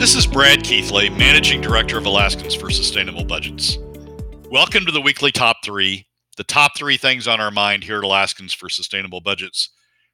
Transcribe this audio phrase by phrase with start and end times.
[0.00, 3.76] This is Brad Keithley, Managing Director of Alaskans for Sustainable Budgets.
[4.50, 6.06] Welcome to the weekly top three,
[6.38, 9.68] the top three things on our mind here at Alaskans for Sustainable Budgets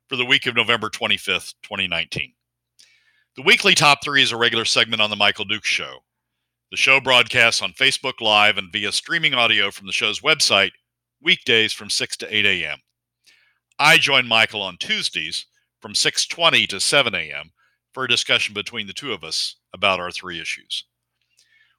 [0.08, 2.32] for the week of November 25th, 2019.
[3.36, 5.98] The weekly top three is a regular segment on The Michael Dukes Show.
[6.72, 10.72] The show broadcasts on Facebook Live and via streaming audio from the show's website
[11.22, 12.78] weekdays from 6 to 8 a.m.
[13.78, 15.46] I join Michael on Tuesdays
[15.80, 17.52] from 6:20 to 7 a.m.
[17.96, 20.84] for a discussion between the two of us about our three issues.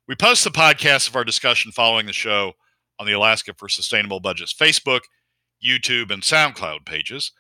[0.08, 2.54] We post the podcast of our discussion following the show
[2.98, 5.02] on the Alaska for Sustainable Budgets Facebook,
[5.64, 7.34] YouTube, and SoundCloud pages,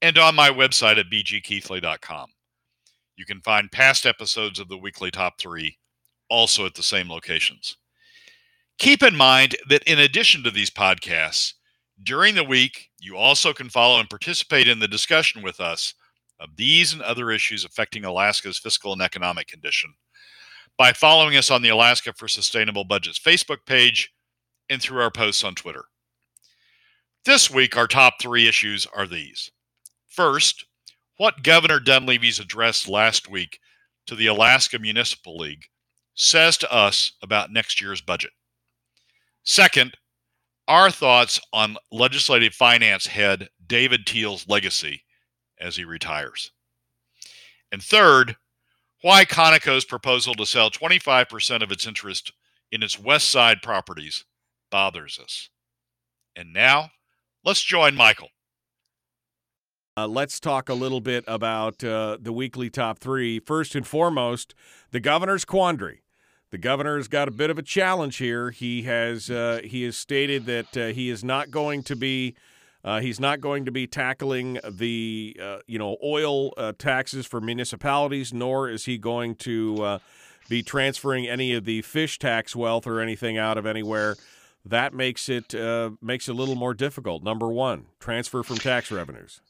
[0.00, 2.30] and on my website at bgkeithley.com.
[3.16, 5.76] You can find past episodes of the weekly top three
[6.30, 7.76] also at the same locations.
[8.78, 11.52] Keep in mind that in addition to these podcasts,
[12.02, 15.92] during the week, you also can follow and participate in the discussion with us
[16.42, 19.94] of these and other issues affecting Alaska's fiscal and economic condition
[20.76, 24.12] by following us on the Alaska for Sustainable Budgets Facebook page
[24.68, 25.84] and through our posts on Twitter.
[27.24, 29.50] This week, our top three issues are these.
[30.08, 30.66] First,
[31.18, 33.58] what Governor Dunleavy's address last week
[34.06, 35.66] to the Alaska Municipal League
[36.14, 38.32] says to us about next year's budget.
[39.44, 39.96] Second,
[40.68, 45.04] our thoughts on legislative finance head David Teal's legacy
[45.62, 46.50] as he retires.
[47.70, 48.36] And third,
[49.00, 52.32] why Conoco's proposal to sell 25% of its interest
[52.70, 54.24] in its West Side properties
[54.70, 55.50] bothers us.
[56.36, 56.90] And now,
[57.44, 58.28] let's join Michael.
[59.96, 63.38] Uh, let's talk a little bit about uh, the weekly top three.
[63.38, 64.54] First and foremost,
[64.90, 66.02] the governor's quandary.
[66.50, 68.50] The governor's got a bit of a challenge here.
[68.50, 72.34] He has uh, he has stated that uh, he is not going to be
[72.84, 77.40] uh, he's not going to be tackling the uh, you know oil uh, taxes for
[77.40, 79.98] municipalities, nor is he going to uh,
[80.48, 84.16] be transferring any of the fish tax wealth or anything out of anywhere.
[84.64, 87.22] That makes it uh, makes it a little more difficult.
[87.22, 89.40] Number one, transfer from tax revenues.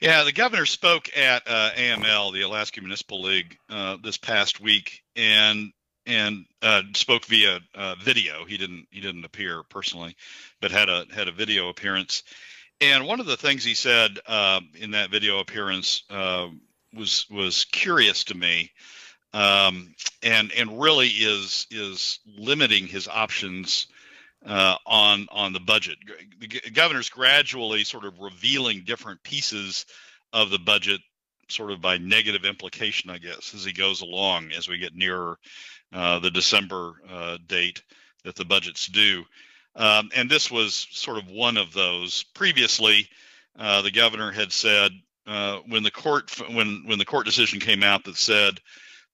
[0.00, 3.56] Yeah, the governor spoke at uh, AML, the Alaska Municipal League,
[4.02, 5.72] this past week, and
[6.06, 8.44] and uh, spoke via uh, video.
[8.44, 10.16] He didn't he didn't appear personally,
[10.60, 12.22] but had a had a video appearance.
[12.80, 16.48] And one of the things he said uh, in that video appearance uh,
[16.94, 18.70] was was curious to me,
[19.32, 23.86] um, and and really is is limiting his options
[24.44, 25.96] uh, on on the budget.
[26.38, 29.86] The governor's gradually sort of revealing different pieces
[30.32, 31.00] of the budget,
[31.48, 35.38] sort of by negative implication, I guess, as he goes along as we get nearer
[35.92, 37.82] uh, the December uh, date
[38.24, 39.24] that the budget's due.
[39.74, 42.24] Um, and this was sort of one of those.
[42.34, 43.08] Previously,
[43.58, 44.92] uh, the governor had said
[45.26, 48.58] uh, when the court when when the court decision came out that said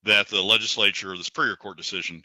[0.05, 2.25] that the legislature, the Superior Court decision,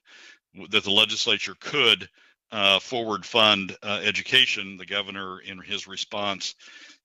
[0.70, 2.08] that the legislature could
[2.52, 4.78] uh, forward fund education.
[4.78, 6.56] The governor, in his response,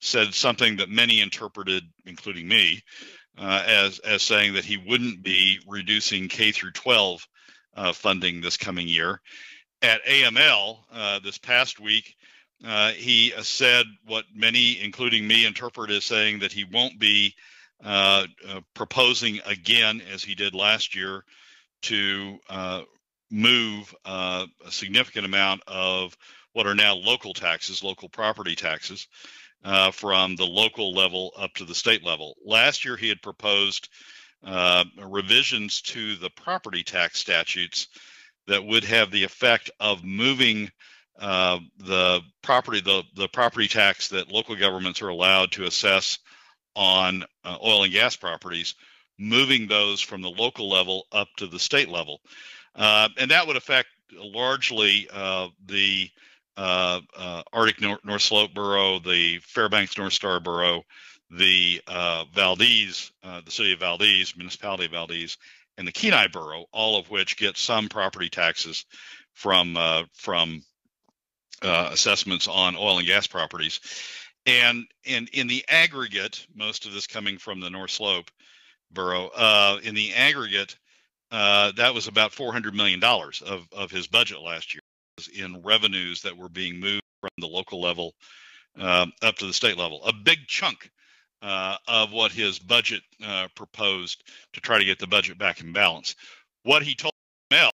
[0.00, 2.82] said something that many interpreted, including me,
[3.38, 7.26] as as saying that he wouldn't be reducing K through 12
[7.74, 9.20] uh, funding this coming year.
[9.80, 12.14] At AML uh, this past week,
[12.64, 17.34] uh, he said what many, including me, interpret as saying that he won't be
[17.84, 21.24] uh, uh, proposing again, as he did last year,
[21.82, 22.82] to uh,
[23.30, 26.16] move a significant amount of
[26.52, 29.08] what are now local taxes, local property taxes,
[29.64, 32.36] uh, from the local level up to the state level.
[32.44, 33.88] Last year, he had proposed
[34.44, 37.88] uh, revisions to the property tax statutes
[38.48, 40.70] that would have the effect of moving
[41.18, 46.18] uh, the property the, the property tax that local governments are allowed to assess
[46.74, 48.74] on uh, oil and gas properties
[49.18, 52.20] moving those from the local level up to the state level
[52.74, 56.10] uh, and that would affect largely uh, the
[56.56, 57.00] uh,
[57.52, 60.84] arctic north, north slope borough the fairbanks north star borough
[61.32, 65.38] the uh, Valdez, uh, the city of Valdez, municipality of Valdez,
[65.78, 68.84] and the Kenai Borough, all of which get some property taxes
[69.32, 70.62] from uh, from
[71.62, 73.80] uh, assessments on oil and gas properties,
[74.44, 78.30] and and in the aggregate, most of this coming from the North Slope
[78.90, 79.30] Borough.
[79.34, 80.76] Uh, in the aggregate,
[81.30, 84.82] uh, that was about four hundred million dollars of of his budget last year
[85.34, 88.14] in revenues that were being moved from the local level
[88.78, 90.02] um, up to the state level.
[90.04, 90.90] A big chunk
[91.42, 94.22] uh, of what his budget uh, proposed
[94.54, 96.14] to try to get the budget back in balance.
[96.62, 97.12] What he told
[97.52, 97.70] AML,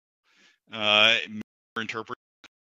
[0.73, 1.15] uh,
[1.79, 2.15] interpreting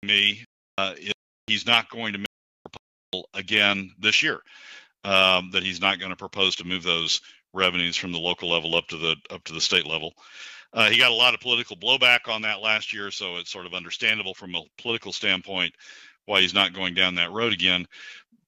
[0.03, 0.45] me,
[0.79, 1.13] uh, is
[1.47, 2.27] he's not going to make
[2.65, 4.41] a proposal again this year.
[5.05, 7.21] Um, that he's not going to propose to move those
[7.55, 10.15] revenues from the local level up to the up to the state level.
[10.77, 13.65] Uh, he got a lot of political blowback on that last year, so it's sort
[13.65, 15.75] of understandable from a political standpoint
[16.27, 17.87] why he's not going down that road again.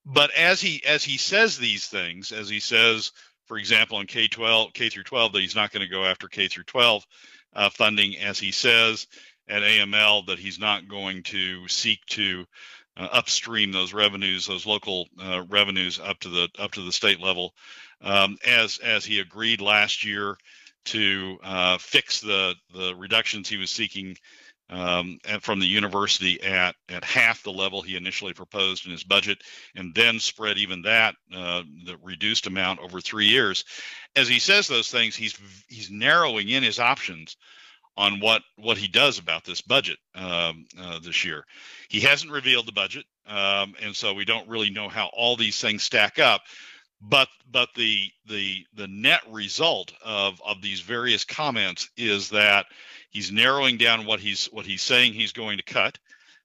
[0.05, 3.13] But as he as he says these things, as he says,
[3.47, 6.29] for example, in K twelve K through twelve, that he's not going to go after
[6.29, 7.07] K through twelve
[7.55, 9.07] uh, funding, as he says
[9.49, 12.45] at AML that he's not going to seek to
[12.99, 17.21] uh, upstream those revenues, those local uh, revenues up to the up to the state
[17.21, 17.55] level,
[18.03, 20.37] um, as as he agreed last year
[20.87, 24.17] to uh, fix the the reductions he was seeking
[24.71, 29.43] um, from the university at at half the level he initially proposed in his budget,
[29.75, 33.65] and then spread even that uh, the reduced amount over three years.
[34.17, 35.39] As he says those things, he's
[35.69, 37.37] he's narrowing in his options
[37.97, 41.45] on what what he does about this budget um, uh, this year.
[41.89, 45.61] He hasn't revealed the budget, um, and so we don't really know how all these
[45.61, 46.43] things stack up.
[47.01, 52.67] But but the the the net result of of these various comments is that
[53.11, 55.99] he's narrowing down what he's what he's saying he's going to cut,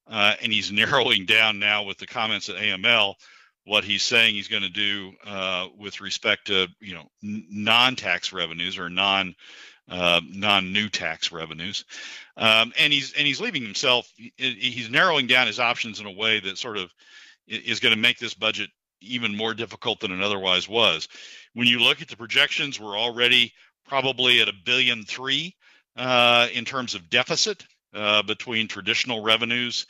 [0.07, 3.15] uh, and he's narrowing down now with the comments at AML
[3.65, 8.33] what he's saying he's going to do uh, with respect to you know n- non-tax
[8.33, 9.35] revenues or non
[9.89, 11.85] uh, non-new tax revenues,
[12.37, 14.11] um, and he's and he's leaving himself.
[14.37, 16.93] He's narrowing down his options in a way that sort of
[17.47, 18.69] is going to make this budget
[19.03, 21.07] even more difficult than it otherwise was.
[21.53, 23.53] When you look at the projections, we're already
[23.85, 25.55] probably at a billion three
[25.95, 29.85] uh, in terms of deficit uh, between traditional revenues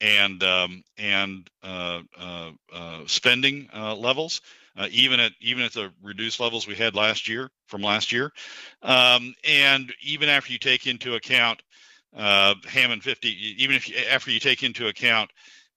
[0.00, 4.42] and um, and uh, uh, uh spending uh, levels
[4.90, 8.30] even at even at the reduced levels we had last year from last year,
[8.82, 11.62] um, and even after you take into account
[12.14, 13.28] Hammond 50,
[13.62, 15.30] even if you, after you take into account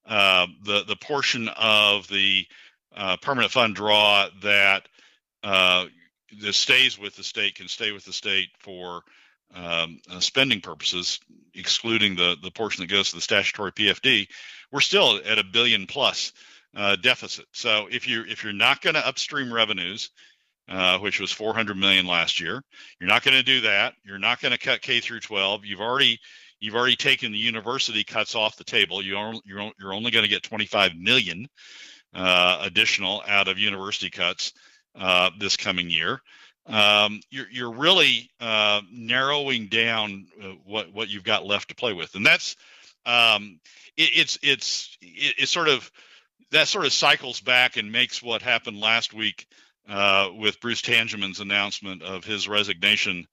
[0.05, 2.45] the the portion of the
[2.95, 4.87] uh, permanent fund draw that
[5.43, 5.85] uh,
[6.51, 9.01] stays with the state can stay with the state for
[9.53, 11.19] um, uh, spending purposes,
[11.53, 14.27] excluding the the portion that goes to the statutory PFD,
[14.71, 16.33] we're still at a billion plus
[16.75, 17.45] uh, deficit.
[17.51, 20.11] So if you if you're not going to upstream revenues,
[20.69, 22.61] uh, which was 400 million last year,
[22.99, 23.93] you're not going to do that.
[24.05, 25.65] You're not going to cut K through 12.
[25.65, 26.19] You've already
[26.59, 29.01] you've already taken the university cuts off the table.
[29.01, 31.47] You are, you're you're only going to get 25 million
[32.13, 34.53] additional out of university cuts
[34.95, 36.21] uh, this coming year.
[36.65, 41.93] Um, you're, you're really uh, narrowing down uh, what what you've got left to play
[41.93, 42.55] with, and that's
[43.05, 43.59] um,
[43.97, 45.89] it, it's it's it's sort of
[46.51, 49.47] that sort of cycles back and makes what happened last week
[49.87, 53.27] uh, with Bruce Tangeman's announcement of his resignation.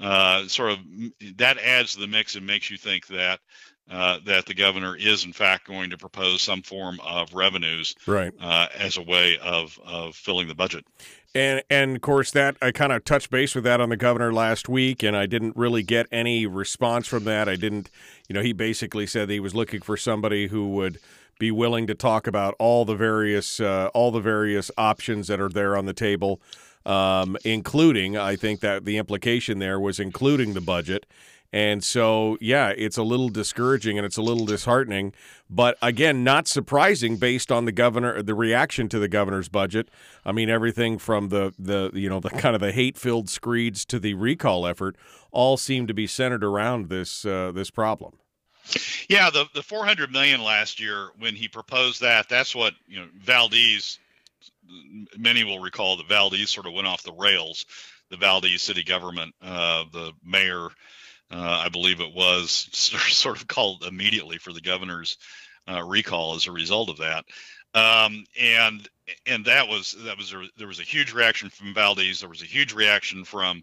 [0.00, 0.78] Uh, sort of
[1.36, 3.38] that adds to the mix and makes you think that
[3.90, 8.32] uh, that the governor is in fact going to propose some form of revenues right.
[8.40, 10.84] Uh, as a way of of filling the budget.
[11.34, 14.32] And and of course that I kind of touched base with that on the governor
[14.32, 17.48] last week, and I didn't really get any response from that.
[17.48, 17.90] I didn't,
[18.28, 20.98] you know, he basically said he was looking for somebody who would
[21.38, 25.48] be willing to talk about all the various uh, all the various options that are
[25.48, 26.40] there on the table,
[26.84, 31.06] um, including I think that the implication there was including the budget.
[31.52, 35.12] And so, yeah, it's a little discouraging and it's a little disheartening,
[35.48, 39.88] but again, not surprising based on the governor, the reaction to the governor's budget.
[40.24, 43.98] I mean, everything from the the you know the kind of the hate-filled screeds to
[43.98, 44.96] the recall effort
[45.32, 48.14] all seem to be centered around this uh, this problem.
[49.08, 53.08] Yeah, the the 400 million last year when he proposed that, that's what you know
[53.18, 53.98] Valdez.
[55.18, 57.66] Many will recall that Valdez sort of went off the rails.
[58.08, 60.68] The Valdez city government, uh, the mayor,
[61.30, 65.16] uh, I believe it was, sort of called immediately for the governor's
[65.68, 67.24] uh, recall as a result of that.
[67.72, 68.88] Um, and
[69.26, 72.20] and that was that was there was a huge reaction from Valdez.
[72.20, 73.62] There was a huge reaction from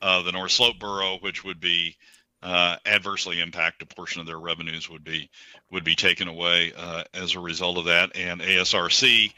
[0.00, 1.96] uh, the North Slope borough, which would be
[2.42, 5.30] uh, adversely impact a portion of their revenues would be
[5.70, 8.16] would be taken away uh, as a result of that.
[8.16, 9.32] And ASRC,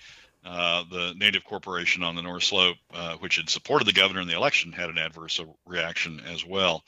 [0.44, 4.28] uh, the native corporation on the North Slope, uh, which had supported the governor in
[4.28, 6.82] the election, had an adverse reaction as well.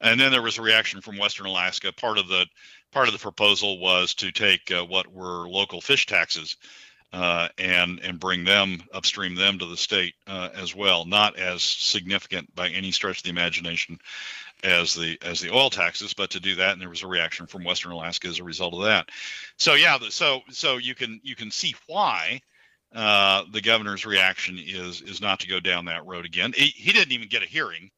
[0.00, 1.92] And then there was a reaction from Western Alaska.
[1.92, 2.46] Part of the
[2.92, 6.56] part of the proposal was to take uh, what were local fish taxes.
[7.10, 12.54] Uh, and and bring them upstream them to the state as well, not as significant
[12.54, 13.98] by any stretch of the imagination
[14.64, 17.46] as the as the oil taxes, but to do that, and there was a reaction
[17.46, 19.08] from Western Alaska as a result of that.
[19.56, 22.40] So yeah, so so you can you can see why
[22.94, 26.52] uh, the governor's reaction is is not to go down that road again.
[26.54, 27.90] He, he, didn't even get a hearing.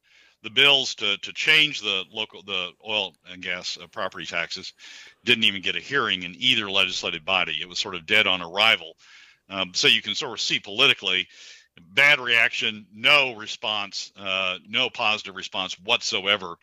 [0.43, 4.73] The bills to to change the local the oil and gas uh, property taxes
[5.23, 7.57] didn't even get a hearing in either legislative body.
[7.61, 8.95] It was sort of dead on arrival.
[9.49, 11.27] Um, so you can sort of see politically
[11.93, 16.55] bad reaction, no response, uh, no positive response whatsoever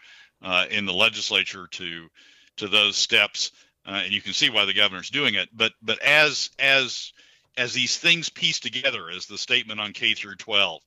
[0.43, 2.09] uh, in the legislature to
[2.57, 3.53] to those steps,
[3.87, 5.49] uh, and you can see why the governor's doing it.
[5.53, 7.13] But but as as
[7.59, 10.81] as these things piece together, as the statement on K through 12,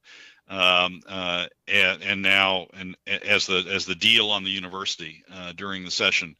[0.49, 5.53] um, uh, and, and, now and as the as the deal on the university uh,
[5.53, 6.35] during the session,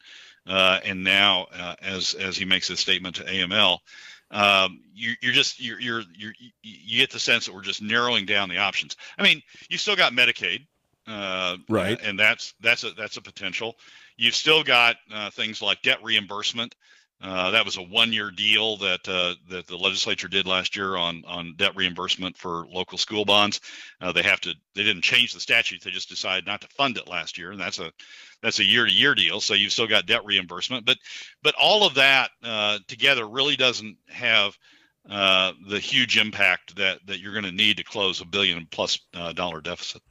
[0.46, 3.78] uh, and now uh, as as he makes his statement to AML,
[4.30, 8.26] um, you, are just you're, you're you're you get the sense that we're just narrowing
[8.26, 8.96] down the options.
[9.16, 10.66] I mean, you still got Medicaid,
[11.06, 13.76] uh, right, and that's that's a that's a potential.
[14.16, 16.74] You've still got uh, things like debt reimbursement.
[17.22, 21.22] Uh, that was a one-year deal that uh, that the legislature did last year on
[21.26, 23.60] on debt reimbursement for local school bonds.
[24.00, 26.96] Uh, they have to they didn't change the statute; they just decided not to fund
[26.96, 27.92] it last year, and that's a
[28.42, 29.40] that's a year-to-year deal.
[29.40, 30.98] So you've still got debt reimbursement, but
[31.44, 34.58] but all of that uh, together really doesn't have
[35.08, 38.98] uh, the huge impact that that you're going to need to close a billion plus
[39.34, 40.02] dollar deficit.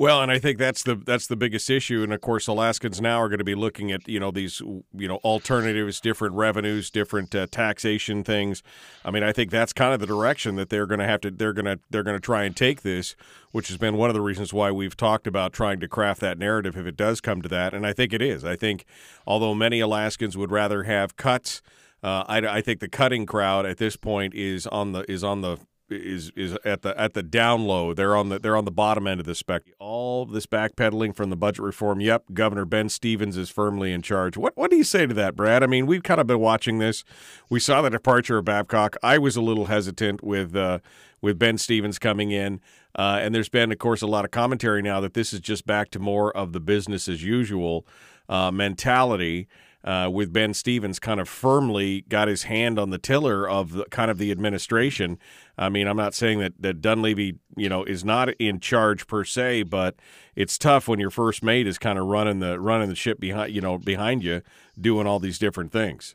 [0.00, 3.20] Well, and I think that's the that's the biggest issue, and of course, Alaskans now
[3.20, 7.34] are going to be looking at you know these you know alternatives, different revenues, different
[7.34, 8.62] uh, taxation things.
[9.04, 11.30] I mean, I think that's kind of the direction that they're going to have to
[11.30, 13.14] they're going to they're going to try and take this,
[13.52, 16.38] which has been one of the reasons why we've talked about trying to craft that
[16.38, 18.42] narrative if it does come to that, and I think it is.
[18.42, 18.86] I think
[19.26, 21.60] although many Alaskans would rather have cuts.
[22.02, 25.42] Uh, I, I, think the cutting crowd at this point is on the is on
[25.42, 25.58] the
[25.90, 27.92] is is at the at the down low.
[27.92, 29.74] They're on the they're on the bottom end of the spectrum.
[29.78, 32.00] All this backpedaling from the budget reform.
[32.00, 34.36] Yep, Governor Ben Stevens is firmly in charge.
[34.36, 35.62] What what do you say to that, Brad?
[35.62, 37.04] I mean, we've kind of been watching this.
[37.48, 38.96] We saw the departure of Babcock.
[39.02, 40.78] I was a little hesitant with uh,
[41.20, 42.60] with Ben Stevens coming in,
[42.94, 45.66] uh, and there's been, of course, a lot of commentary now that this is just
[45.66, 47.86] back to more of the business as usual
[48.28, 49.48] uh, mentality
[49.84, 53.84] uh, with Ben Stevens kind of firmly got his hand on the tiller of the,
[53.86, 55.18] kind of the administration.
[55.56, 59.24] I mean, I'm not saying that, that Dunleavy, you know, is not in charge per
[59.24, 59.96] se, but
[60.34, 63.54] it's tough when your first mate is kind of running the running the ship behind,
[63.54, 64.42] you know, behind you,
[64.78, 66.14] doing all these different things.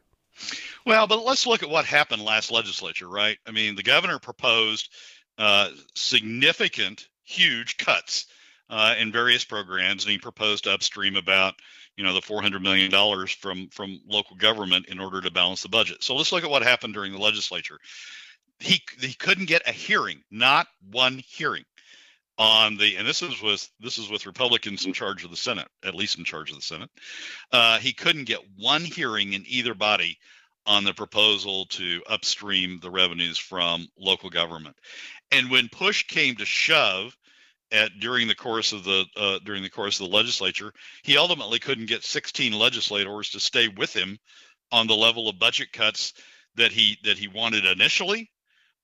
[0.85, 3.37] Well, but let's look at what happened last legislature, right?
[3.45, 4.89] I mean, the governor proposed
[5.37, 8.27] uh, significant, huge cuts
[8.69, 11.55] uh, in various programs, and he proposed upstream about
[11.97, 15.69] you know the 400 million dollars from from local government in order to balance the
[15.69, 16.03] budget.
[16.03, 17.79] So let's look at what happened during the legislature.
[18.59, 21.65] He he couldn't get a hearing, not one hearing
[22.37, 25.67] on the and this is with this is with Republicans in charge of the Senate,
[25.83, 26.89] at least in charge of the Senate.
[27.51, 30.17] Uh, he couldn't get one hearing in either body
[30.65, 34.75] on the proposal to upstream the revenues from local government.
[35.31, 37.15] And when push came to shove,
[37.71, 40.71] at during the course of the uh, during the course of the legislature.
[41.03, 44.17] He ultimately couldn't get 16 legislators to stay with him
[44.71, 46.13] on the level of budget cuts
[46.55, 48.29] that he that he wanted initially,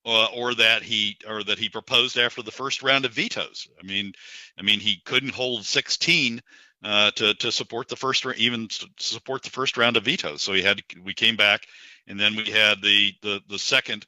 [0.05, 3.67] uh, or that he or that he proposed after the first round of vetoes.
[3.81, 4.13] I mean,
[4.57, 6.41] I mean he couldn't hold 16
[6.83, 10.41] uh, to to support the first even support the first round of vetoes.
[10.41, 11.67] So he had we came back,
[12.07, 14.05] and then we had the the the second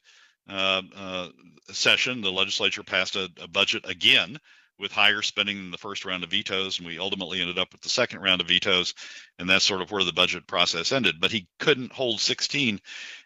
[0.48, 1.28] uh, uh,
[1.70, 2.20] session.
[2.20, 4.38] The legislature passed a, a budget again
[4.78, 7.80] with higher spending than the first round of vetoes, and we ultimately ended up with
[7.80, 8.94] the second round of vetoes,
[9.38, 11.20] and that's sort of where the budget process ended.
[11.20, 12.80] But he couldn't hold 16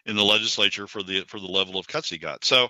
[0.05, 2.45] in the legislature for the for the level of cuts he got.
[2.45, 2.69] So,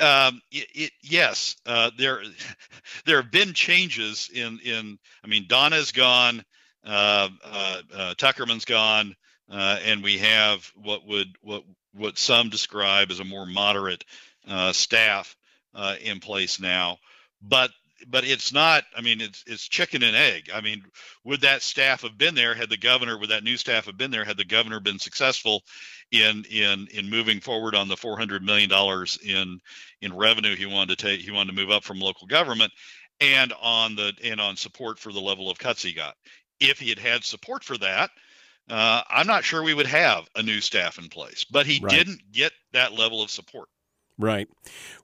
[0.00, 2.22] um, it, it, yes, uh, there
[3.06, 4.98] there have been changes in in.
[5.24, 6.44] I mean, Donna's gone,
[6.84, 9.14] uh, uh, uh Tuckerman's gone,
[9.50, 11.62] uh, and we have what would what
[11.94, 14.04] what some describe as a more moderate
[14.48, 15.36] uh, staff
[16.02, 16.98] in place now.
[17.40, 17.70] But
[18.08, 20.50] but it's not i mean it's it's chicken and egg.
[20.54, 20.84] I mean
[21.24, 24.10] would that staff have been there had the governor would that new staff have been
[24.10, 25.62] there had the governor been successful
[26.10, 29.60] in in in moving forward on the 400 million dollars in
[30.00, 32.72] in revenue he wanted to take he wanted to move up from local government
[33.20, 36.16] and on the and on support for the level of cuts he got?
[36.58, 38.10] If he had had support for that
[38.70, 41.90] uh, i'm not sure we would have a new staff in place but he right.
[41.90, 43.68] didn't get that level of support
[44.22, 44.48] Right.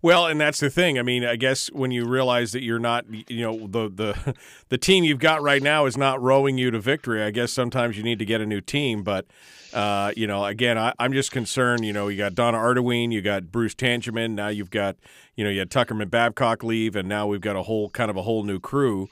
[0.00, 0.98] Well, and that's the thing.
[0.98, 4.34] I mean, I guess when you realize that you're not, you know, the the
[4.68, 7.22] the team you've got right now is not rowing you to victory.
[7.22, 9.26] I guess sometimes you need to get a new team, but
[9.72, 11.84] uh, you know, again, I, am just concerned.
[11.84, 14.96] You know, you got Donna Arduin, you got Bruce Tangeman, now you've got,
[15.36, 18.16] you know, you had Tuckerman Babcock leave, and now we've got a whole kind of
[18.16, 19.08] a whole new crew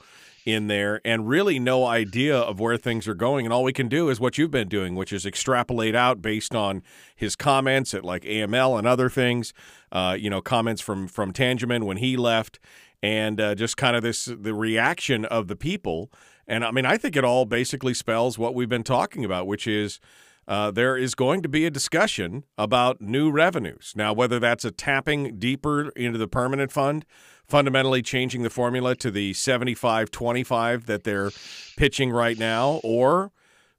[0.47, 3.45] in there and really no idea of where things are going.
[3.45, 6.55] And all we can do is what you've been doing, which is extrapolate out based
[6.55, 6.85] on
[7.17, 9.53] his comments at like AML and other things,
[9.91, 12.61] uh, you know, comments from, from Tangeman when he left,
[13.03, 16.11] and uh, just kind of this the reaction of the people.
[16.47, 19.67] And I mean, I think it all basically spells what we've been talking about, which
[19.67, 20.01] is
[20.49, 23.93] uh, there is going to be a discussion about new revenues.
[23.97, 27.05] Now, whether that's a tapping deeper into the permanent fund,
[27.47, 31.31] fundamentally changing the formula to the 75 25 that they're
[31.77, 33.33] pitching right now, or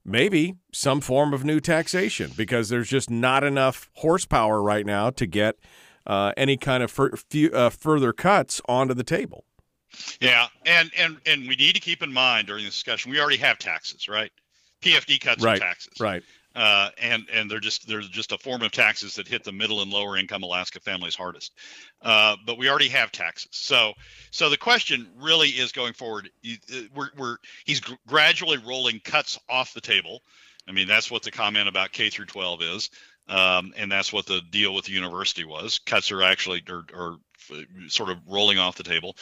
[0.03, 5.25] maybe some form of new taxation because there's just not enough horsepower right now to
[5.25, 5.55] get
[6.05, 7.11] uh, any kind of fur-
[7.53, 9.43] uh, further cuts onto the table.
[10.19, 13.37] Yeah, and and and we need to keep in mind during this discussion we already
[13.37, 14.31] have taxes, right?
[14.81, 16.23] PFD cuts right, taxes, right?
[16.57, 19.83] Uh, and and they're just they're just a form of taxes that hit the middle
[19.83, 21.53] and lower income Alaska families hardest.
[22.01, 23.93] Uh, but we already have taxes, so
[24.31, 26.31] so the question really is going forward.
[26.43, 30.23] Uh, we're, we're he's gradually rolling cuts off the table.
[30.67, 32.89] I mean that's what the comment about K through 12 is,
[33.29, 35.79] um, and that's what the deal with the university was.
[35.79, 37.17] Cuts are actually are, are
[37.87, 39.15] sort of rolling off the table.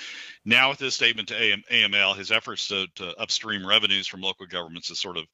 [0.43, 4.45] Now with this statement to AM, AML, his efforts to, to upstream revenues from local
[4.45, 5.25] governments is sort of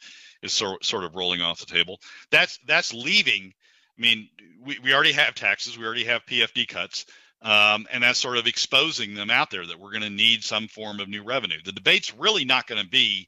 [0.41, 1.99] is sort, sort of rolling off the table.
[2.31, 3.53] That's that's leaving.
[3.97, 4.29] I mean,
[4.63, 7.05] we, we already have taxes, we already have PFD cuts,
[7.41, 10.67] um, and that's sort of exposing them out there that we're going to need some
[10.67, 11.57] form of new revenue.
[11.63, 13.27] The debate's really not going to be,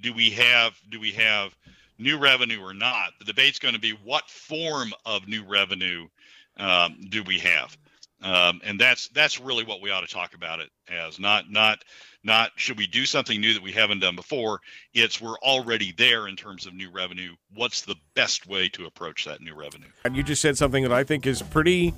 [0.00, 1.54] do we have do we have
[2.00, 3.12] new revenue or not?
[3.18, 6.08] The debate's going to be what form of new revenue
[6.56, 7.76] um, do we have?
[8.22, 11.18] Um, and that's that's really what we ought to talk about it as.
[11.18, 11.82] Not not
[12.22, 14.60] not should we do something new that we haven't done before.
[14.92, 17.34] It's we're already there in terms of new revenue.
[17.54, 19.88] What's the best way to approach that new revenue?
[20.04, 21.94] And you just said something that i think is pretty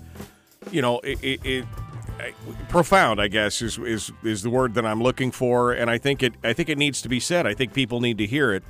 [0.70, 1.64] you know it, it, it
[2.68, 5.72] profound i guess is, is is the word that i'm looking for.
[5.72, 7.48] And i think it i think it needs to be said.
[7.48, 8.62] I think people need to hear it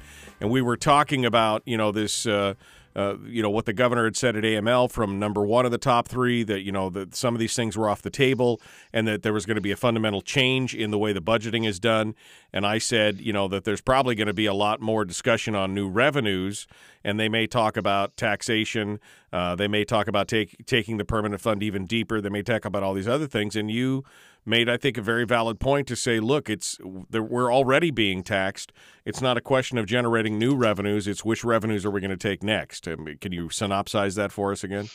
[0.42, 2.54] and we were talking about you know this uh,
[2.96, 5.78] uh, you know what the governor had said at AML from number one of the
[5.78, 8.60] top three that you know that some of these things were off the table
[8.92, 11.64] and that there was going to be a fundamental change in the way the budgeting
[11.64, 12.16] is done.
[12.52, 15.54] And I said you know that there's probably going to be a lot more discussion
[15.54, 16.66] on new revenues,
[17.04, 18.98] and they may talk about taxation.
[19.32, 22.20] Uh, they may talk about take, taking the permanent fund even deeper.
[22.20, 23.56] They may talk about all these other things.
[23.56, 24.04] And you
[24.44, 28.72] made, I think, a very valid point to say, look, it's we're already being taxed.
[29.04, 31.06] It's not a question of generating new revenues.
[31.06, 32.84] It's which revenues are we going to take next?
[32.84, 34.88] Can you synopsize that for us again?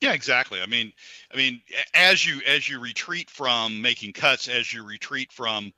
[0.00, 0.60] Yeah, exactly.
[0.62, 0.92] I mean,
[1.32, 1.60] I mean,
[1.94, 5.72] as you as you retreat from making cuts, as you retreat from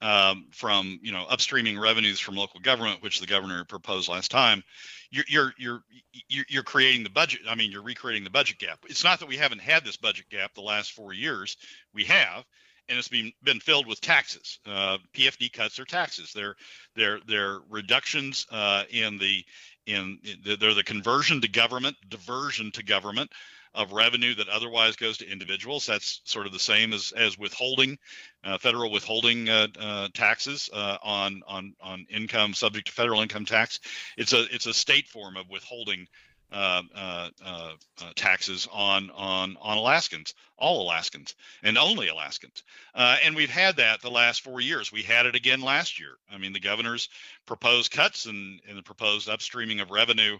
[0.00, 4.62] um, from you know upstreaming revenues from local government, which the governor proposed last time,
[5.10, 5.82] you're you're you're
[6.28, 7.40] you're creating the budget.
[7.48, 8.80] I mean, you're recreating the budget gap.
[8.88, 11.56] It's not that we haven't had this budget gap the last four years.
[11.94, 12.44] We have,
[12.88, 14.58] and it's been been filled with taxes.
[14.66, 16.32] Uh, PFD cuts are taxes.
[16.34, 16.56] They're
[16.96, 19.44] they're they're reductions uh, in the
[19.86, 23.30] in they're the conversion to government, diversion to government
[23.74, 25.86] of revenue that otherwise goes to individuals.
[25.86, 27.98] That's sort of the same as as withholding,
[28.44, 33.44] uh, federal withholding uh, uh, taxes uh, on on on income subject to federal income
[33.44, 33.80] tax.
[34.16, 36.06] It's a it's a state form of withholding
[36.50, 42.62] uh, uh, uh, uh, taxes on on on Alaskans, all Alaskans, and only Alaskans.
[42.94, 44.90] Uh, and we've had that the last four years.
[44.90, 46.16] We had it again last year.
[46.30, 47.10] I mean, the governor's
[47.46, 50.38] proposed cuts and, and the proposed upstreaming of revenue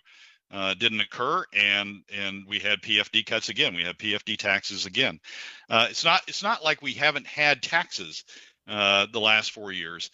[0.51, 3.75] uh, didn't occur, and and we had PFD cuts again.
[3.75, 5.21] We had PFD taxes again.
[5.69, 8.25] it's not it's not like we haven't had taxes
[8.69, 10.11] uh, the last four years.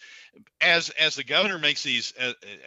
[0.61, 2.13] As as the governor makes these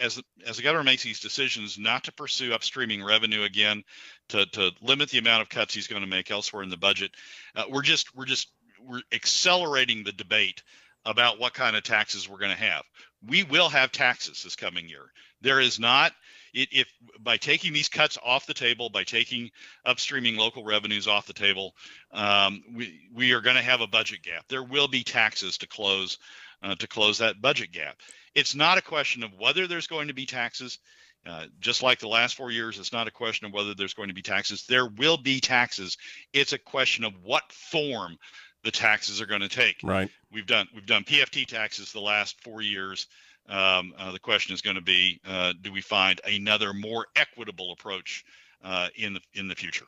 [0.00, 3.84] as as the governor makes these decisions not to pursue upstreaming revenue again,
[4.28, 7.12] to to limit the amount of cuts he's going to make elsewhere in the budget,
[7.56, 8.50] uh, we're just we're just
[8.86, 10.62] we're accelerating the debate
[11.04, 12.82] about what kind of taxes we're going to have.
[13.26, 15.10] We will have taxes this coming year.
[15.40, 16.12] There is not
[16.54, 19.50] it, if by taking these cuts off the table, by taking
[19.86, 21.74] upstreaming local revenues off the table,
[22.12, 24.46] um, we we are going to have a budget gap.
[24.48, 26.18] There will be taxes to close
[26.62, 27.96] uh, to close that budget gap.
[28.34, 30.78] It's not a question of whether there's going to be taxes.
[31.26, 34.08] Uh, just like the last four years, it's not a question of whether there's going
[34.08, 34.64] to be taxes.
[34.66, 35.98] There will be taxes.
[36.32, 38.16] It's a question of what form
[38.64, 39.80] the taxes are going to take.
[39.82, 40.10] Right.
[40.32, 43.06] We've done we've done PFD taxes the last four years.
[43.48, 47.72] Um, uh, the question is going to be, uh, do we find another more equitable
[47.72, 48.24] approach
[48.62, 49.86] uh, in the in the future?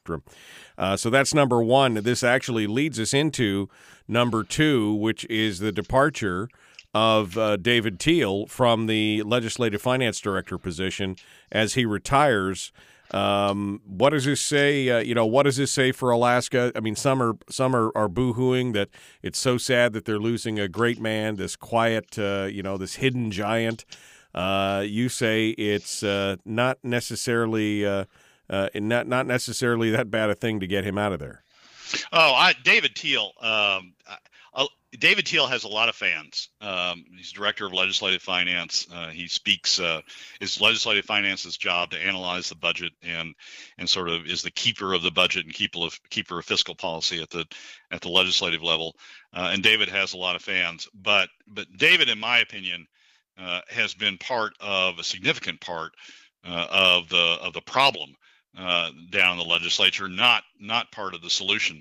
[0.79, 1.95] Uh, so that's number one.
[1.95, 3.69] This actually leads us into
[4.09, 6.49] number two, which is the departure
[6.95, 11.17] of uh, David Teal from the legislative finance director position
[11.53, 12.73] as he retires.
[13.13, 14.89] Um, what does this say?
[14.89, 16.73] Uh, you know, what does this say for Alaska?
[16.75, 18.89] I mean, some are some are, are boohooing that
[19.23, 22.97] it's so sad that they're losing a great man, this quiet, uh, you know, this
[22.97, 23.85] hidden giant.
[24.35, 28.05] Uh, you say it's uh, not necessarily uh,
[28.49, 31.43] uh, not not necessarily that bad a thing to get him out of there.
[32.13, 33.33] Oh, I, David Teal.
[33.41, 33.95] Um,
[34.99, 36.49] David Teal has a lot of fans.
[36.61, 38.89] Um, he's director of legislative finance.
[38.93, 39.79] Uh, he speaks.
[39.79, 40.01] Uh,
[40.41, 43.35] is legislative finance's job to analyze the budget and
[43.79, 46.75] and sort of is the keeper of the budget and keeper of keeper of fiscal
[46.75, 47.47] policy at the
[47.93, 48.97] at the legislative level.
[49.33, 50.89] Uh, and David has a lot of fans.
[50.93, 52.89] But but David, in my opinion,
[53.39, 55.93] uh, has been part of a significant part
[56.45, 58.17] uh, of the of the problem
[58.57, 61.81] down in the legislature, not not part of the solution.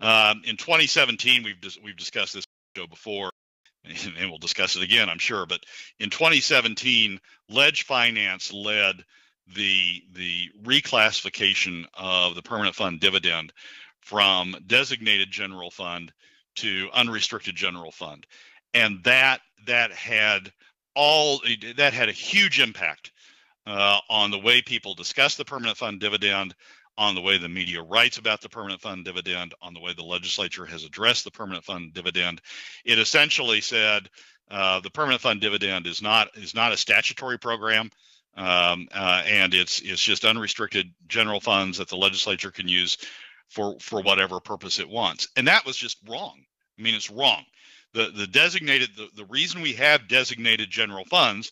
[0.00, 3.30] Um, in 2017, we've dis- we've discussed this show before,
[3.84, 5.46] and, we'll discuss it again, I'm sure.
[5.46, 5.60] But
[5.98, 9.04] in 2017, Ledge Finance led
[9.56, 13.52] the the reclassification of the permanent fund dividend
[14.00, 16.12] from designated general fund
[16.56, 18.26] to unrestricted general fund,
[18.74, 20.52] and that that had
[20.94, 21.42] all
[21.76, 23.10] that had a huge impact
[23.66, 26.54] uh, on the way people discuss the permanent fund dividend,
[27.00, 30.02] on the way the media writes about the permanent fund dividend, on the way the
[30.02, 32.42] legislature has addressed the permanent fund dividend.
[32.84, 34.10] It essentially said
[34.50, 37.90] uh, the permanent fund dividend is not is not a statutory program,
[38.36, 42.98] um, uh, and it's it's just unrestricted general funds that the legislature can use
[43.48, 46.38] for for whatever purpose it wants, and that was just wrong.
[46.78, 47.44] I mean, it's wrong.
[47.94, 51.50] The the designated the, the reason we have designated general funds,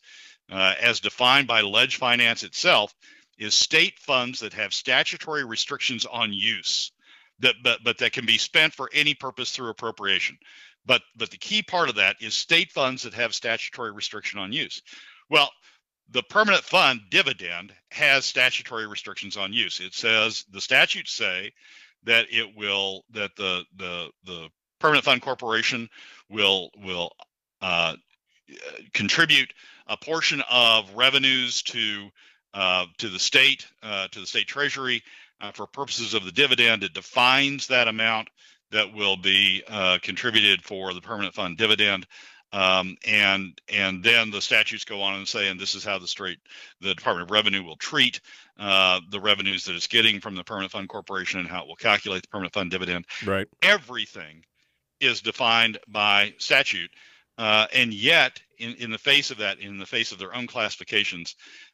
[0.52, 2.94] uh, as defined by Ledge Finance itself,
[3.38, 6.92] is state funds that have statutory restrictions on use
[7.40, 10.38] that but but that can be spent for any purpose through appropriation.
[10.86, 14.52] But but the key part of that is state funds that have statutory restriction on
[14.52, 14.82] use.
[15.30, 15.50] Well
[16.10, 19.80] the permanent fund dividend has statutory restrictions on use.
[19.80, 21.52] It says the statutes say
[22.04, 24.48] that it will that the the the
[24.78, 25.88] permanent fund corporation
[26.30, 27.12] will will
[27.60, 27.94] uh,
[28.94, 29.52] contribute
[29.86, 32.10] a portion of revenues to
[32.98, 35.02] to the state, uh, to the state treasury
[35.40, 36.82] uh, for purposes of the dividend.
[36.82, 38.28] It defines that amount
[38.70, 42.06] that will be uh, contributed for the permanent fund dividend.
[42.50, 46.08] Um, and and then the statutes go on and say, and this is how the
[46.08, 46.38] straight
[46.80, 48.20] the Department of Revenue will treat
[48.58, 51.76] uh, the revenues that it's getting from the permanent fund corporation and how it will
[51.76, 53.04] calculate the permanent fund dividend.
[53.26, 53.46] Right.
[53.60, 54.44] Everything
[54.98, 56.90] is defined by statute,
[57.36, 60.46] uh, and yet in in the face of that, in the face of their own
[60.46, 61.67] classifications, uh,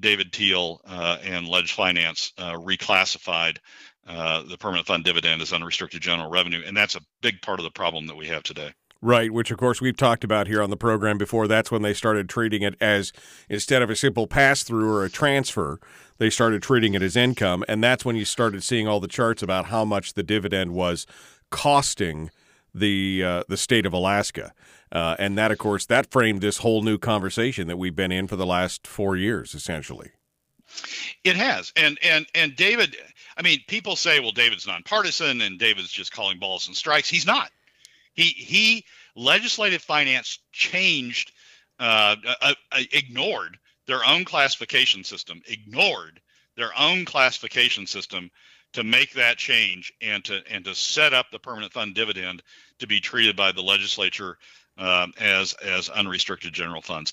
[0.00, 3.58] David Teal uh, and Ledge Finance uh, reclassified
[4.06, 7.64] uh, the permanent fund dividend as unrestricted general revenue, and that's a big part of
[7.64, 8.72] the problem that we have today.
[9.04, 11.48] Right, which of course we've talked about here on the program before.
[11.48, 13.12] That's when they started treating it as
[13.48, 15.80] instead of a simple pass through or a transfer,
[16.18, 19.42] they started treating it as income, and that's when you started seeing all the charts
[19.42, 21.04] about how much the dividend was
[21.50, 22.30] costing
[22.72, 24.52] the uh, the state of Alaska.
[24.92, 28.28] Uh, and that, of course, that framed this whole new conversation that we've been in
[28.28, 30.10] for the last four years, essentially.
[31.24, 32.96] It has, and and and David.
[33.36, 37.08] I mean, people say, well, David's nonpartisan, and David's just calling balls and strikes.
[37.08, 37.50] He's not.
[38.14, 41.32] He he legislative finance changed,
[41.78, 46.20] uh, uh, uh, ignored their own classification system, ignored
[46.56, 48.30] their own classification system
[48.72, 52.42] to make that change and to and to set up the permanent fund dividend
[52.78, 54.38] to be treated by the legislature
[54.78, 57.12] um, as as unrestricted general funds.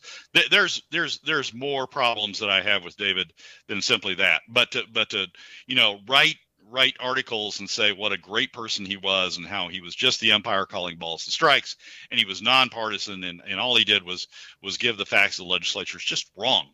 [0.50, 3.34] There's there's there's more problems that I have with David
[3.68, 4.42] than simply that.
[4.48, 5.28] But to but to
[5.68, 6.38] you know write
[6.72, 10.20] write articles and say what a great person he was and how he was just
[10.20, 11.76] the umpire calling balls and strikes
[12.12, 14.28] and he was nonpartisan and, and all he did was
[14.62, 16.68] was give the facts of the legislature is just wrong.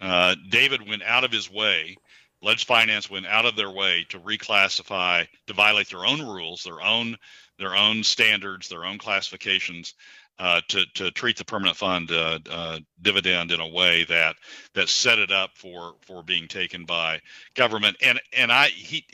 [0.00, 1.96] Uh, David went out of his way.
[2.42, 6.80] Ledge Finance went out of their way to reclassify, to violate their own rules, their
[6.80, 7.16] own
[7.58, 9.94] their own standards, their own classifications,
[10.38, 14.36] uh, to to treat the permanent fund uh, uh, dividend in a way that
[14.74, 17.20] that set it up for for being taken by
[17.54, 17.96] government.
[18.02, 19.06] And and I he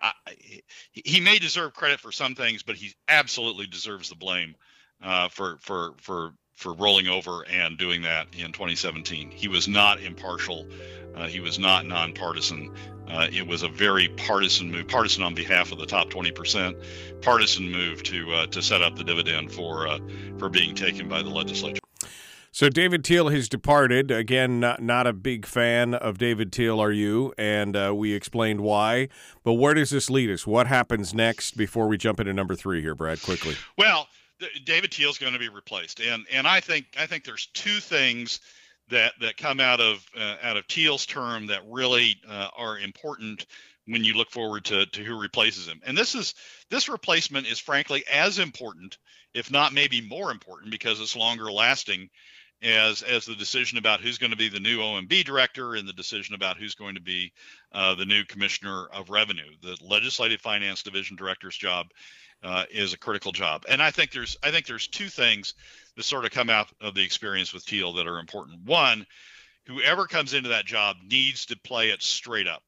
[0.00, 0.12] I,
[0.92, 4.54] he may deserve credit for some things, but he absolutely deserves the blame
[5.02, 9.30] uh, for for for for rolling over and doing that in 2017.
[9.30, 10.66] He was not impartial.
[11.14, 12.74] Uh, he was not nonpartisan.
[13.08, 16.74] Uh, it was a very partisan move, partisan on behalf of the top 20%,
[17.22, 19.98] partisan move to uh, to set up the dividend for uh,
[20.38, 21.80] for being taken by the legislature.
[22.54, 24.12] So David Teal has departed.
[24.12, 27.34] Again, not, not a big fan of David Teal, are you?
[27.36, 29.08] And uh, we explained why.
[29.42, 30.46] But where does this lead us?
[30.46, 33.20] What happens next before we jump into number three here, Brad?
[33.22, 33.56] Quickly.
[33.76, 34.06] Well,
[34.64, 37.80] David Teal is going to be replaced, and and I think I think there's two
[37.80, 38.40] things
[38.88, 43.46] that that come out of uh, out of Teal's term that really uh, are important
[43.86, 45.80] when you look forward to, to who replaces him.
[45.84, 46.34] And this is
[46.70, 48.98] this replacement is frankly as important,
[49.34, 52.08] if not maybe more important, because it's longer lasting
[52.62, 55.92] as as the decision about who's going to be the new OMB director and the
[55.92, 57.32] decision about who's going to be
[57.72, 59.50] uh, the new commissioner of revenue.
[59.62, 61.86] The legislative finance division director's job
[62.44, 63.64] uh, is a critical job.
[63.68, 65.54] And I think there's I think there's two things
[65.96, 68.64] that sort of come out of the experience with Teal that are important.
[68.64, 69.06] One,
[69.66, 72.62] whoever comes into that job needs to play it straight up.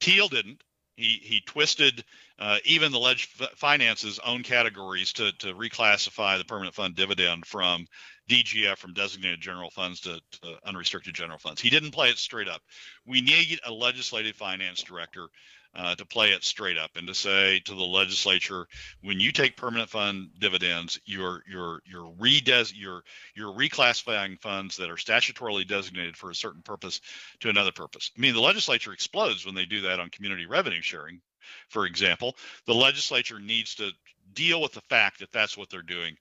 [0.00, 0.62] Teal didn't.
[0.96, 2.04] He he twisted
[2.38, 7.86] uh, even the ledge finance's own categories to to reclassify the permanent fund dividend from
[8.28, 11.60] DGF from designated general funds to, to, unrestricted general funds.
[11.60, 12.62] He didn't play it straight up.
[13.04, 15.28] We need a legislative finance director
[15.74, 18.66] uh, to play it straight up and to say to the legislature,
[19.02, 23.02] when you take permanent fund dividends, you're you're you're redes you're
[23.34, 27.00] you're reclassifying funds that are statutorily designated for a certain purpose
[27.40, 28.10] to another purpose.
[28.16, 31.20] I mean, the legislature explodes when they do that on community revenue sharing,
[31.68, 32.36] for example.
[32.66, 33.90] The legislature needs to
[34.32, 36.16] deal with the fact that that's what they're doing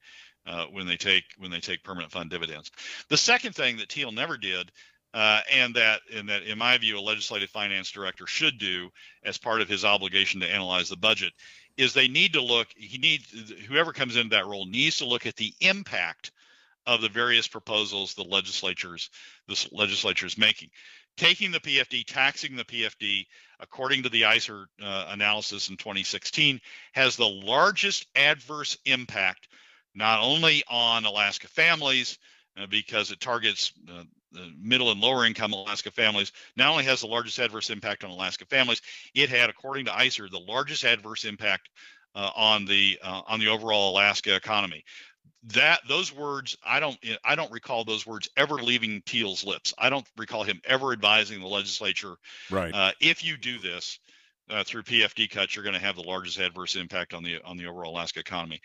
[0.46, 2.72] uh, when they take when they take permanent fund dividends.
[3.10, 4.72] The second thing that Teal never did
[5.14, 8.90] uh, and that and that in my view a legislative finance director should do
[9.24, 11.34] as part of his obligation to analyze the budget
[11.78, 15.26] is they need to look he needs whoever comes into that role needs to look
[15.26, 16.32] at the impact
[16.86, 19.10] of the various proposals the legislatures
[19.48, 20.70] this legislature is making.
[21.18, 23.26] Taking the pfd taxing the pfd
[23.60, 26.62] according to the ISER uh, analysis in 2016
[26.94, 29.48] has the largest adverse impact
[29.96, 32.20] not only on alaska families
[32.58, 37.02] uh, because it targets uh, the middle and lower income Alaska families not only has
[37.02, 38.82] the largest adverse impact on Alaska families,
[39.14, 41.70] it had, according to ISER, the largest adverse impact
[42.16, 44.84] uh, on the uh, on the overall Alaska economy.
[45.54, 49.74] That those words, I don't I don't recall those words ever leaving Teal's lips.
[49.78, 52.16] I don't recall him ever advising the legislature.
[52.52, 52.74] Right.
[52.74, 54.00] Uh, if you do this
[54.50, 57.58] uh, through PFD cuts, you're going to have the largest adverse impact on the on
[57.58, 58.60] the overall Alaska economy.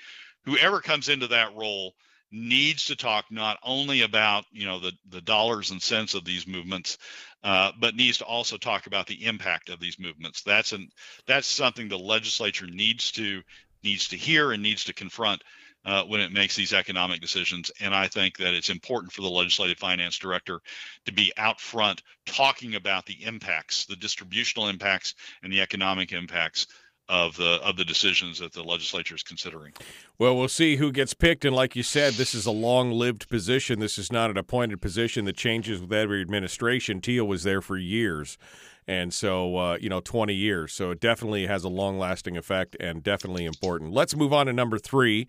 [0.44, 1.94] Whoever comes into that role
[2.34, 6.48] needs to talk not only about you know the the dollars and cents of these
[6.48, 6.98] movements
[7.44, 10.42] uh, but needs to also talk about the impact of these movements.
[10.42, 10.88] That's an
[11.26, 13.42] that's something the legislature needs to
[13.84, 15.42] needs to hear and needs to confront
[15.84, 17.70] uh, when it makes these economic decisions.
[17.80, 20.60] And i think that it's important for the legislative finance director
[21.06, 26.66] to be out front talking about the impacts the distributional impacts and the economic impacts
[27.08, 29.72] of the of the decisions that the legislature is considering.
[30.18, 33.80] Well, we'll see who gets picked, and like you said, this is a long-lived position.
[33.80, 37.00] This is not an appointed position that changes with every administration.
[37.00, 38.38] Teal was there for years,
[38.86, 40.72] and so uh, you know, twenty years.
[40.72, 43.92] So it definitely has a long-lasting effect and definitely important.
[43.92, 45.26] Let's move on to number three.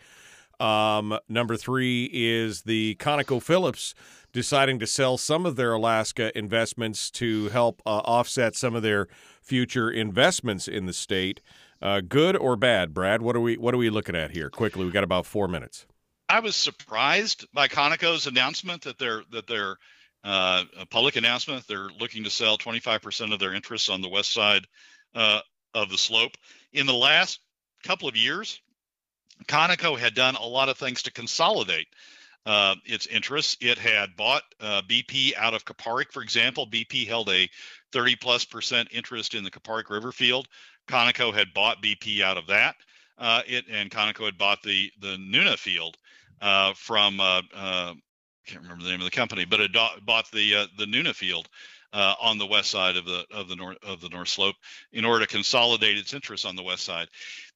[0.57, 3.93] Um, number three is the ConocoPhillips
[4.31, 9.07] deciding to sell some of their Alaska investments to help uh, offset some of their
[9.41, 11.41] future investments in the state.
[11.85, 13.21] Uh, good or bad, Brad?
[13.21, 14.49] What are we What are we looking at here?
[14.49, 15.85] Quickly, we got about four minutes.
[16.27, 19.77] I was surprised by Conoco's announcement that they're that they're
[20.23, 21.67] uh, a public announcement.
[21.67, 24.65] They're looking to sell 25% of their interests on the west side
[25.13, 25.41] uh,
[25.75, 26.31] of the slope.
[26.73, 27.39] In the last
[27.83, 28.59] couple of years,
[29.47, 31.85] Conoco had done a lot of things to consolidate
[32.47, 33.57] uh, its interests.
[33.61, 36.67] It had bought uh, BP out of Kuparuk, for example.
[36.67, 37.49] BP held a
[37.91, 40.47] 30 plus percent interest in the Kuparuk River field.
[40.87, 42.75] Conoco had bought BP out of that.
[43.17, 45.97] Uh, it and Conoco had bought the the Nuna field
[46.41, 47.95] uh, from uh, uh, I
[48.45, 51.47] can't remember the name of the company, but it bought the uh, the Nuna field
[51.93, 54.55] uh, on the west side of the of the north of the North Slope
[54.91, 57.07] in order to consolidate its interests on the west side.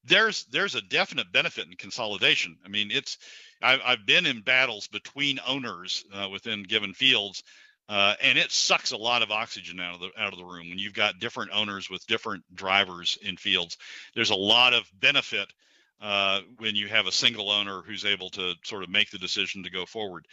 [0.04, 2.56] There's there's a definite benefit in consolidation.
[2.64, 3.18] I mean, it's
[3.62, 7.42] I've, I've been in battles between owners within given fields
[7.90, 10.70] uh, and it sucks a lot of oxygen out of the out of the room
[10.70, 13.76] when you've got different owners with different drivers in fields.
[14.14, 15.52] There's a lot of benefit
[16.00, 19.64] uh, when you have a single owner who's able to sort of make the decision
[19.64, 20.24] to go forward.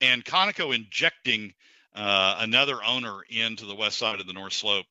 [0.00, 1.52] And Conoco injecting
[1.94, 4.86] uh, another owner into the west side of the North Slope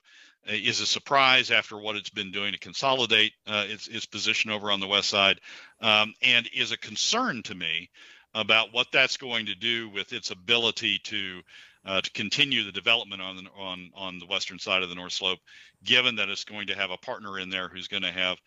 [0.47, 4.51] uh, is a surprise after what it's been doing to consolidate uh, its, its position
[4.51, 5.39] over on the west side,
[5.81, 7.89] um, and is a concern to me
[8.35, 11.41] about what that's going to do with its ability to
[11.85, 15.13] uh, to continue the development on the, on on the western side of the North
[15.13, 15.39] Slope,
[15.83, 18.37] given that it's going to have a partner in there who's going to have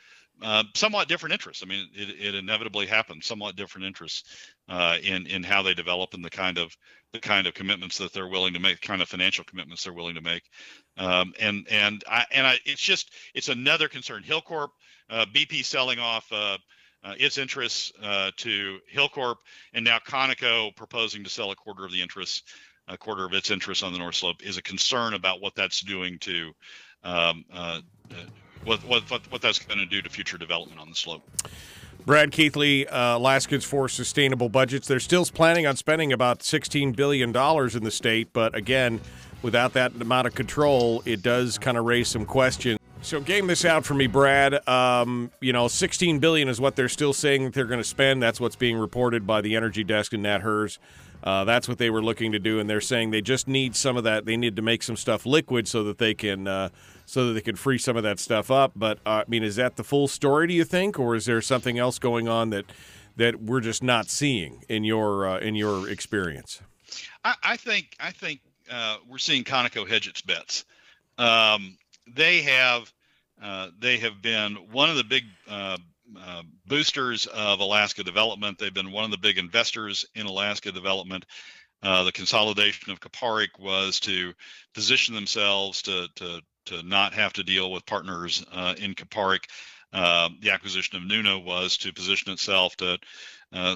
[0.43, 1.63] uh, somewhat different interests.
[1.63, 3.27] I mean, it, it inevitably happens.
[3.27, 4.25] Somewhat different interests
[4.69, 6.77] uh, in in how they develop and the kind of
[7.13, 10.17] the kind of commitments that they're willing to make, kind of financial commitments they're willing
[10.17, 10.43] to make.
[10.97, 14.23] Um, and and I and I, it's just it's another concern.
[14.23, 14.69] Hilcorp,
[15.11, 16.31] uh, BP selling off.
[16.33, 16.59] Uh,
[17.07, 19.35] uh, its interests uh, to Hilcorp
[19.75, 22.45] and now Conoco proposing to sell a quarter of the interests
[22.89, 25.81] a quarter of its interest on the North Slope is a concern about what that's
[25.81, 26.53] doing to
[27.03, 28.15] um, uh, uh
[28.65, 31.23] what, what, what that's going to do to future development on the slope.
[32.07, 34.87] Brad Keithley, uh, Alaskans for Sustainable Budgets.
[34.87, 39.01] They're still planning on spending about $16 billion in the state, but again,
[39.43, 43.65] without that amount of control, it does kind of raise some questions So game this
[43.65, 44.67] out for me, Brad.
[44.69, 48.23] Um, you know, 16 billion is what they're still saying that they're going to spend.
[48.23, 50.79] That's what's being reported by the Energy Desk and Nat Herz.
[51.25, 53.97] Uh, that's what they were looking to do, and they're saying they just need some
[53.97, 54.27] of that.
[54.27, 56.69] They need to make some stuff liquid so that they can uh,
[57.07, 58.73] so that they can free some of that stuff up.
[58.77, 60.47] But uh, I mean, is that the full story?
[60.47, 62.67] Do you think, or is there something else going on that
[63.17, 66.61] that we're just not seeing in your uh, in your experience?
[67.25, 70.67] I, I think I think uh, we're seeing Conoco hedge its bets.
[71.17, 72.93] Um, they have
[73.43, 75.25] uh, they have been one of the big
[76.17, 78.59] uh, uh, boosters of Alaska development.
[78.59, 81.25] They've been one of the big investors in Alaska development.
[81.83, 84.33] Uh, the consolidation of Kuparuk was to
[84.75, 89.45] position themselves to to to not have to deal with partners uh, in Kuparuk.
[89.93, 92.99] the acquisition of Nuna was to position itself to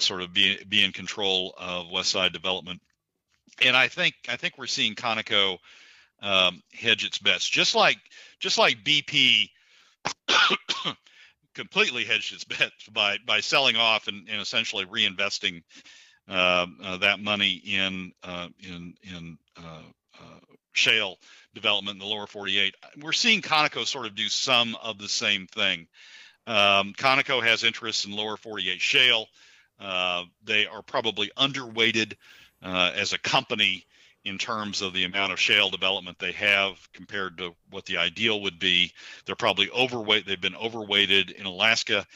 [0.00, 2.80] sort of be be in control of West Side development.
[3.62, 5.58] And I think I think we're seeing Conoco
[6.20, 7.98] um, hedge its bets, just like
[8.40, 9.50] just like BP
[11.58, 15.62] completely hedged its bets by by selling off and, and essentially reinvesting
[16.28, 19.82] uh, uh, that money in uh, in in uh,
[20.20, 21.16] uh, shale
[21.54, 22.74] development in the lower 48.
[23.02, 25.88] We're seeing Conoco sort of do some of the same thing.
[26.46, 29.26] Um, Conoco has interests in lower 48 shale.
[29.80, 32.14] Uh, they are probably underweighted
[32.62, 33.84] as a company
[34.24, 38.42] in terms of the amount of shale development they have compared to what the ideal
[38.42, 38.92] would be.
[39.24, 40.26] They're probably overweight.
[40.26, 42.06] They've been overweighted in Alaska.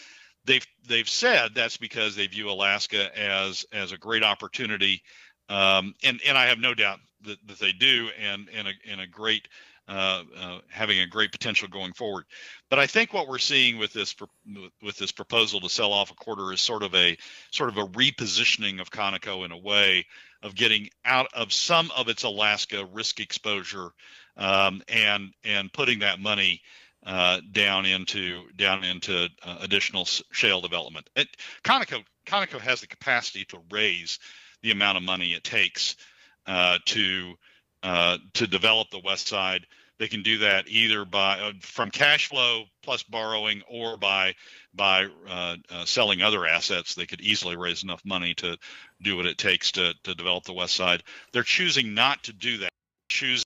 [0.44, 5.02] They've they've said that's because they view Alaska as as a great opportunity,
[5.48, 9.00] um, and and I have no doubt that, that they do, and and a and
[9.00, 9.46] a great
[9.88, 12.24] uh, uh, having a great potential going forward.
[12.70, 14.14] But I think what we're seeing with this
[14.82, 17.16] with this proposal to sell off a quarter is sort of a
[17.50, 20.06] sort of a repositioning of Conoco in a way
[20.42, 23.90] of getting out of some of its Alaska risk exposure
[24.36, 26.62] um, and and putting that money
[27.04, 31.08] uh, down into down into uh, additional shale development.
[31.16, 31.28] It,
[31.64, 34.18] Conoco Conoco has the capacity to raise
[34.62, 35.96] the amount of money it takes
[36.46, 37.34] uh, to
[37.82, 39.66] uh, to develop the west side.
[39.98, 44.34] They can do that either by uh, from cash flow plus borrowing or by
[44.74, 46.94] by uh, uh, selling other assets.
[46.94, 48.56] They could easily raise enough money to
[49.02, 51.02] do what it takes to to develop the west side.
[51.32, 52.70] They're choosing not to do that.
[53.08, 53.44] Choosing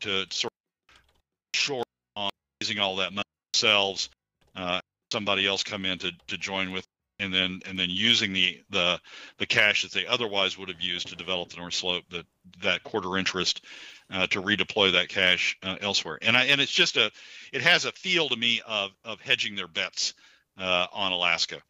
[0.00, 1.86] to, to sort of short
[2.16, 4.08] on raising all that money themselves.
[4.56, 4.80] Uh,
[5.12, 6.84] somebody else come in to to join with
[7.20, 9.00] and then and then using the the
[9.38, 12.26] the cash that they otherwise would have used to develop the North Slope, that
[12.62, 13.64] that quarter interest,
[14.10, 16.18] uh, to redeploy that cash uh, elsewhere.
[16.22, 17.10] And I and it's just a,
[17.52, 20.14] it has a feel to me of of hedging their bets
[20.58, 21.60] uh, on Alaska,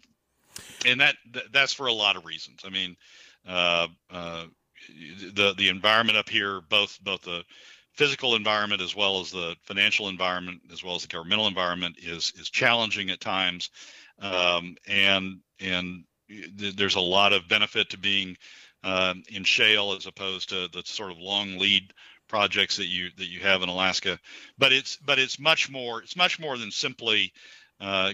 [0.87, 1.17] and that
[1.53, 2.61] that's for a lot of reasons.
[2.65, 2.97] I mean,
[3.47, 4.45] uh, uh,
[5.35, 7.45] the the environment up here, both both the
[7.95, 12.33] physical environment as well as the financial environment as well as the governmental environment is
[12.39, 13.71] is challenging at times
[14.21, 18.37] um, and and th- there's a lot of benefit to being
[18.85, 21.93] um, in shale as opposed to the sort of long lead
[22.29, 24.19] projects that you that you have in Alaska.
[24.59, 27.33] But it's but it's much more it's much more than simply
[27.81, 28.13] uh,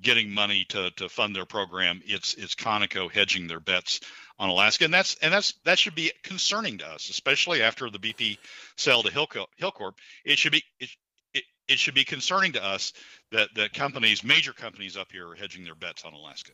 [0.00, 2.00] getting money to to fund their program.
[2.04, 4.00] It's it's Conoco hedging their bets
[4.38, 7.98] on Alaska, and that's and that's that should be concerning to us, especially after the
[7.98, 8.38] BP
[8.76, 9.46] sale to Hilcorp.
[9.60, 9.94] Hilcorp.
[10.24, 10.90] It should be it,
[11.34, 12.92] it, it should be concerning to us
[13.32, 16.52] that that companies, major companies up here, are hedging their bets on Alaska.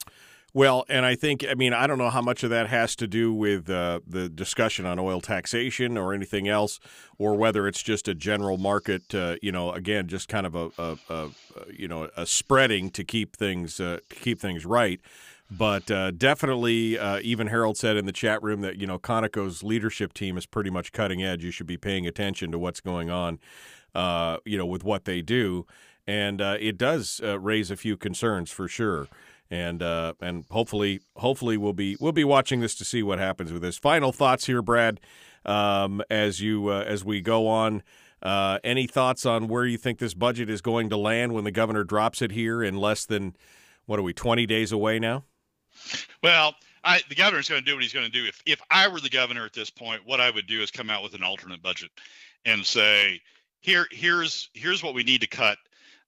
[0.54, 3.06] Well, and I think, I mean, I don't know how much of that has to
[3.06, 6.78] do with uh, the discussion on oil taxation or anything else,
[7.16, 10.70] or whether it's just a general market, uh, you know, again, just kind of a,
[10.76, 11.30] a, a,
[11.74, 15.00] you know, a spreading to keep things uh, keep things right.
[15.50, 19.62] But uh, definitely, uh, even Harold said in the chat room that you know Conoco's
[19.62, 21.44] leadership team is pretty much cutting edge.
[21.44, 23.38] You should be paying attention to what's going on,
[23.94, 25.66] uh, you know, with what they do
[26.04, 29.06] and it does raise a few concerns for sure.
[29.52, 33.52] And uh, and hopefully hopefully we'll be we'll be watching this to see what happens
[33.52, 33.76] with this.
[33.76, 34.98] Final thoughts here, Brad,
[35.44, 37.82] um, as you uh, as we go on.
[38.22, 41.50] Uh, any thoughts on where you think this budget is going to land when the
[41.50, 43.36] governor drops it here in less than
[43.84, 45.24] what are we twenty days away now?
[46.22, 48.24] Well, I, the governor's going to do what he's going to do.
[48.24, 50.88] If if I were the governor at this point, what I would do is come
[50.88, 51.90] out with an alternate budget
[52.46, 53.20] and say,
[53.60, 55.58] here here's here's what we need to cut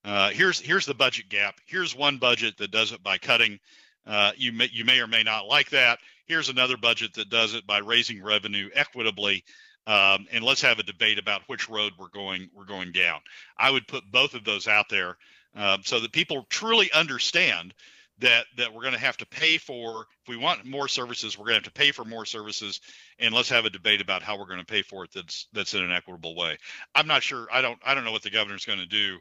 [0.05, 1.57] uh, here's here's the budget gap.
[1.67, 3.59] Here's one budget that does it by cutting.
[4.07, 5.99] Uh, you may you may or may not like that.
[6.27, 9.45] Here's another budget that does it by raising revenue equitably.
[9.87, 13.21] Um, and let's have a debate about which road we're going we're going down.
[13.59, 15.17] I would put both of those out there
[15.57, 17.75] um, so that people truly understand
[18.19, 21.47] that that we're going to have to pay for if we want more services we're
[21.47, 22.81] going to have to pay for more services
[23.19, 25.75] and let's have a debate about how we're going to pay for it that's that's
[25.75, 26.57] in an equitable way.
[26.95, 29.19] I'm not sure i don't i don't know what the governor's going to do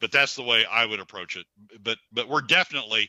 [0.00, 1.46] but that's the way i would approach it.
[1.82, 3.08] But but we're definitely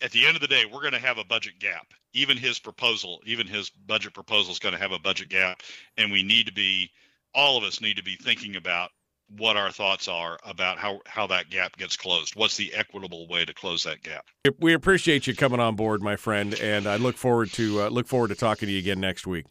[0.00, 1.86] at the end of the day we're going to have a budget gap.
[2.12, 5.62] Even his proposal even his budget proposal is going to have a budget gap
[5.96, 6.90] and we need to be
[7.34, 8.90] all of us need to be thinking about
[9.36, 12.34] what our thoughts are about how how that gap gets closed.
[12.36, 14.26] What's the equitable way to close that gap?
[14.58, 18.08] We appreciate you coming on board, my friend, and I look forward to uh, look
[18.08, 19.46] forward to talking to you again next week.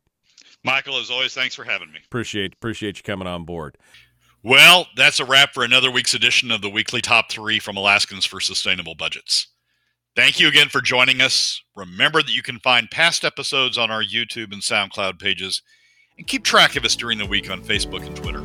[0.63, 1.99] Michael, as always, thanks for having me.
[2.05, 3.77] Appreciate appreciate you coming on board.
[4.43, 8.25] Well, that's a wrap for another week's edition of the weekly top three from Alaskans
[8.25, 9.47] for Sustainable Budgets.
[10.15, 11.61] Thank you again for joining us.
[11.75, 15.61] Remember that you can find past episodes on our YouTube and SoundCloud pages,
[16.17, 18.43] and keep track of us during the week on Facebook and Twitter.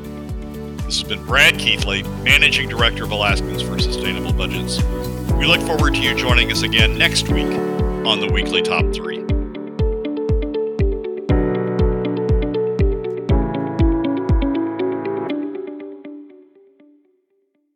[0.84, 4.82] This has been Brad Keithley, Managing Director of Alaskans for Sustainable Budgets.
[5.32, 7.46] We look forward to you joining us again next week
[8.06, 9.33] on the Weekly Top 3.